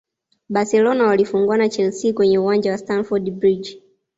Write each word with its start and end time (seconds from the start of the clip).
barcelona 0.49 1.03
walifungwana 1.07 1.69
chelsea 1.69 2.13
kwenye 2.13 2.37
uwanja 2.39 2.71
wa 2.71 2.77
stamford 2.77 3.31
bridge 3.31 3.81